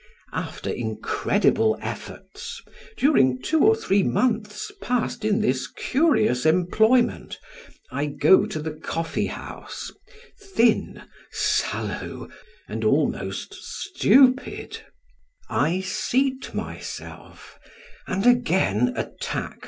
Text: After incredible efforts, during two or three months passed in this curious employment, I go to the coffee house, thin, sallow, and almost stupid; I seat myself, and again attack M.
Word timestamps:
After 0.33 0.71
incredible 0.71 1.77
efforts, 1.79 2.59
during 2.97 3.39
two 3.39 3.63
or 3.63 3.75
three 3.75 4.01
months 4.01 4.71
passed 4.81 5.23
in 5.23 5.41
this 5.41 5.67
curious 5.67 6.43
employment, 6.43 7.37
I 7.91 8.07
go 8.07 8.47
to 8.47 8.59
the 8.59 8.71
coffee 8.71 9.27
house, 9.27 9.91
thin, 10.39 11.03
sallow, 11.29 12.29
and 12.67 12.83
almost 12.83 13.53
stupid; 13.53 14.79
I 15.51 15.81
seat 15.81 16.51
myself, 16.55 17.59
and 18.07 18.25
again 18.25 18.93
attack 18.95 19.51
M. 19.51 19.59